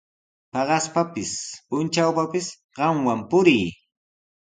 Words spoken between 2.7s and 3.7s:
qamwan purii.